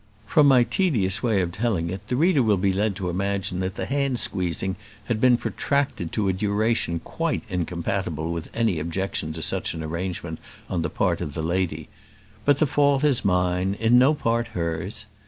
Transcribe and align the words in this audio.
From 0.25 0.47
my 0.47 0.63
tedious 0.63 1.21
way 1.21 1.41
of 1.41 1.51
telling 1.51 1.91
it, 1.91 2.07
the 2.07 2.15
reader 2.15 2.41
will 2.41 2.57
be 2.57 2.73
led 2.73 2.95
to 2.95 3.07
imagine 3.11 3.59
that 3.59 3.75
the 3.75 3.85
hand 3.85 4.19
squeezing 4.19 4.75
had 5.05 5.21
been 5.21 5.37
protracted 5.37 6.11
to 6.13 6.27
a 6.27 6.33
duration 6.33 6.99
quite 6.99 7.43
incompatible 7.49 8.31
with 8.31 8.49
any 8.51 8.79
objection 8.79 9.31
to 9.33 9.43
such 9.43 9.75
an 9.75 9.83
arrangement 9.83 10.39
on 10.67 10.81
the 10.81 10.89
part 10.89 11.21
of 11.21 11.35
the 11.35 11.43
lady; 11.43 11.87
but 12.45 12.57
the 12.57 12.65
fault 12.65 13.03
is 13.03 13.23
mine: 13.23 13.75
in 13.75 13.99
no 13.99 14.15
part 14.15 14.47
hers. 14.57 15.05